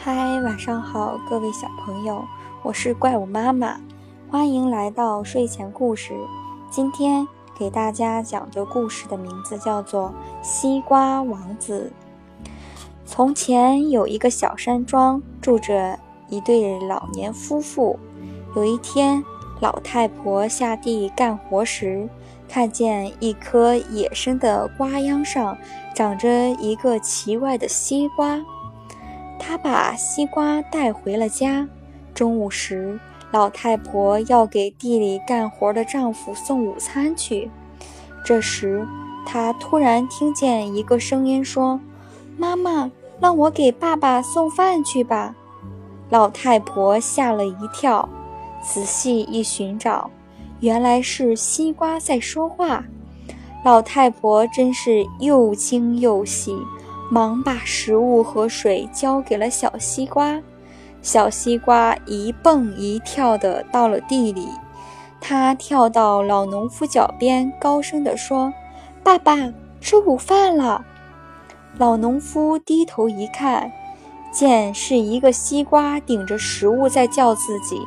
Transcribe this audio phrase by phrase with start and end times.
[0.00, 2.24] 嗨，晚上好，各位小朋友，
[2.62, 3.80] 我是怪物妈妈，
[4.30, 6.14] 欢迎来到睡前故事。
[6.70, 7.26] 今天
[7.58, 10.14] 给大家讲的故事的名字叫做
[10.46, 11.90] 《西瓜王子》。
[13.04, 17.98] 从前有一个小山庄，住着一对老年夫妇。
[18.54, 19.24] 有一天，
[19.58, 22.08] 老太婆下地干活时，
[22.48, 25.58] 看见一棵野生的瓜秧上
[25.92, 28.40] 长着一个奇怪的西瓜。
[29.48, 31.66] 他把西瓜带回了家。
[32.12, 37.50] 中午时，老太婆要给地里干活的丈夫送午餐去。
[38.22, 38.86] 这时，
[39.24, 41.80] 她突然听见一个声音说
[42.36, 42.90] ：“妈妈，
[43.20, 45.34] 让我给爸爸送饭去吧。”
[46.10, 48.06] 老太婆吓了一跳，
[48.62, 50.10] 仔细一寻找，
[50.60, 52.84] 原来是西瓜在说话。
[53.64, 56.54] 老太婆真是又惊又喜。
[57.10, 60.40] 忙把食物和水交给了小西瓜，
[61.00, 64.46] 小西瓜一蹦一跳的到了地里，
[65.20, 68.52] 它跳到老农夫脚边，高声地说
[69.02, 69.36] ：“爸爸，
[69.80, 70.84] 吃午饭了。”
[71.78, 73.72] 老农夫低头一看，
[74.32, 77.80] 见是一个西瓜顶着食物在叫自己，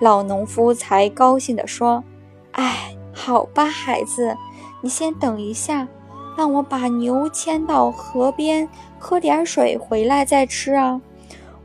[0.00, 2.04] 老农夫才高兴地说
[2.52, 4.36] ：“哎，好吧，孩子，
[4.82, 5.88] 你先等一下。”
[6.36, 11.00] 让我把牛牵到河边喝点水，回来再吃啊！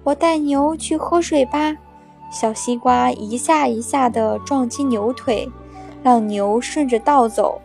[0.03, 1.75] 我带牛去喝水吧。
[2.31, 5.49] 小西瓜一下一下地撞击牛腿，
[6.03, 7.61] 让牛顺着道走。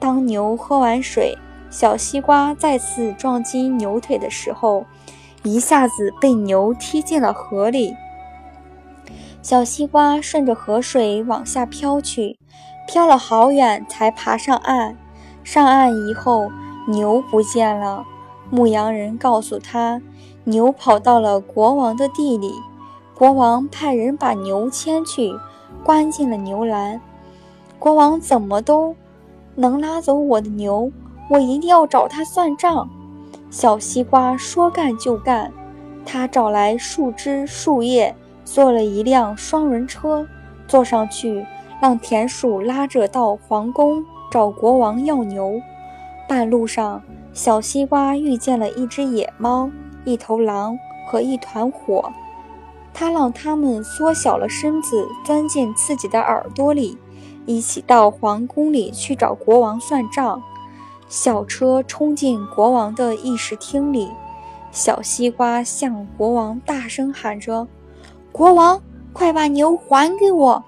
[0.00, 1.36] 当牛喝完水，
[1.70, 4.84] 小西瓜再次撞击牛腿的时候，
[5.42, 7.94] 一下子被牛踢进了河里。
[9.40, 12.38] 小西瓜顺着河水往下飘去，
[12.86, 14.96] 飘了好远才爬上岸。
[15.50, 16.52] 上岸以后，
[16.86, 18.04] 牛不见了。
[18.50, 20.02] 牧羊人告诉他，
[20.44, 22.52] 牛跑到了国王的地里。
[23.14, 25.32] 国王派人把牛牵去，
[25.82, 27.00] 关进了牛栏。
[27.78, 28.94] 国王怎么都
[29.54, 30.92] 能拉走我的牛，
[31.30, 32.86] 我一定要找他算账。
[33.48, 35.50] 小西瓜说干就干，
[36.04, 40.26] 他找来树枝、树叶，做了一辆双轮车，
[40.66, 41.46] 坐上去，
[41.80, 44.04] 让田鼠拉着到皇宫。
[44.30, 45.60] 找国王要牛，
[46.28, 47.02] 半路上，
[47.32, 49.70] 小西瓜遇见了一只野猫、
[50.04, 52.12] 一头狼和一团火。
[52.92, 56.98] 他让他们缩小了身子，钻进自己的耳朵里，
[57.46, 60.42] 一起到皇宫里去找国王算账。
[61.06, 64.10] 小车冲进国王的议事厅里，
[64.70, 67.66] 小西瓜向国王大声喊着
[68.30, 68.82] ：“国王，
[69.14, 70.62] 快把牛还给我！”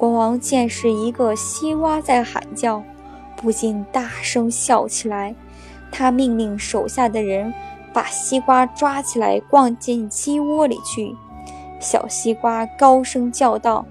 [0.00, 2.82] 国王见是一个西瓜在喊叫，
[3.36, 5.36] 不禁大声笑起来。
[5.92, 7.52] 他命令手下的人
[7.92, 11.14] 把西瓜抓起来，放进鸡窝里去。
[11.80, 13.84] 小西瓜高声叫道：“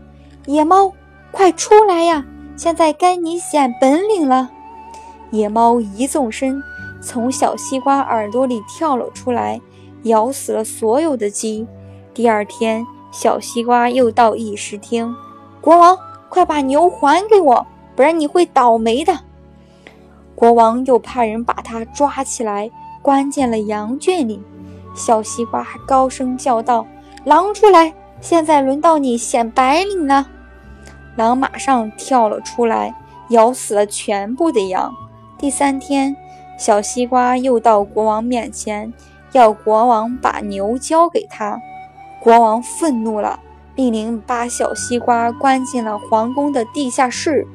[0.48, 0.92] 野猫，
[1.32, 2.26] 快出来呀！
[2.58, 4.50] 现在该你显本领了！”
[5.30, 6.60] 野猫一纵身，
[7.04, 9.62] 从小西瓜耳朵里跳了出来，
[10.06, 11.68] 咬死了所有的鸡。
[12.16, 15.16] 第二天，小西瓜又到议事厅。
[15.62, 15.98] 国王，
[16.30, 17.66] 快把牛还给我，
[17.96, 19.20] 不然你会倒霉的。
[20.36, 22.72] 国王又派人把他抓起来，
[23.02, 24.42] 关进了羊圈里。
[24.96, 26.86] 小西瓜高声叫道
[27.26, 27.94] ：“狼出来！
[28.22, 30.28] 现在轮到你显白领了。”
[31.16, 32.96] 狼马上跳了出来，
[33.30, 34.94] 咬死了全部的羊。
[35.38, 36.16] 第三天，
[36.58, 38.94] 小西瓜又到国王面前，
[39.34, 41.60] 要国王把牛交给他。
[42.22, 43.40] 国王愤怒了。
[43.80, 47.48] 命令把小西瓜关进了皇宫的地下室。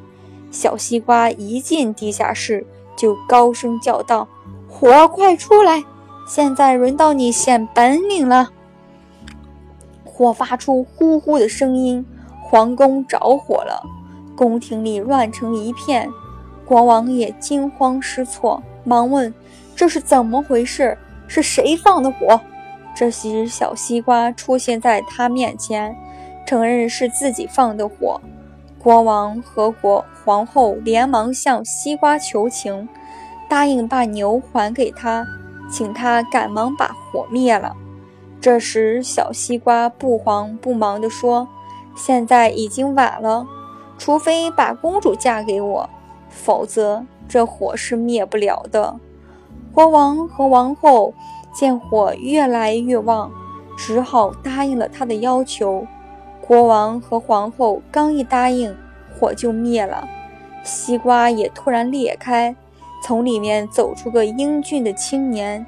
[0.49, 2.65] 小西瓜一进地下室，
[2.97, 4.27] 就高声叫道
[4.67, 5.83] ：“火快出来！
[6.27, 8.49] 现在轮到你显本领了！”
[10.03, 12.03] 火发出呼呼的声音，
[12.41, 13.83] 皇宫着火了，
[14.35, 16.09] 宫廷里乱成一片。
[16.65, 19.31] 国王也惊慌失措，忙问
[19.77, 20.97] ：“这是怎么回事？
[21.27, 22.41] 是谁放的火？”
[22.97, 25.95] 这时，小西瓜出现在他面前。
[26.45, 28.21] 承认是自己放的火，
[28.77, 32.87] 国王和国皇后连忙向西瓜求情，
[33.49, 35.25] 答应把牛还给他，
[35.71, 37.75] 请他赶忙把火灭了。
[38.39, 41.47] 这时，小西瓜不慌不忙地说
[41.97, 43.47] ：“现在已经晚了，
[43.97, 45.89] 除非把公主嫁给我，
[46.29, 48.99] 否则这火是灭不了的。”
[49.73, 51.13] 国王和王后
[51.53, 53.31] 见火越来越旺，
[53.75, 55.87] 只好答应了他的要求。
[56.47, 58.75] 国王和皇后刚一答应，
[59.17, 60.07] 火就灭了，
[60.63, 62.55] 西瓜也突然裂开，
[63.03, 65.65] 从里面走出个英俊的青年。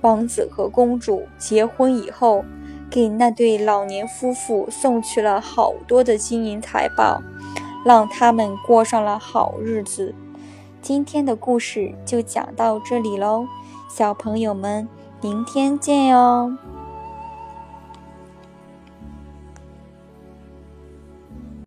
[0.00, 2.44] 王子和公主结婚以后，
[2.90, 7.22] 给那对老年夫妇送去了好多的金银财宝，
[7.84, 10.14] 让他们过上了好日子。
[10.82, 13.46] 今天的故事就讲到这里喽，
[13.88, 14.88] 小朋友们，
[15.20, 16.75] 明天见哟。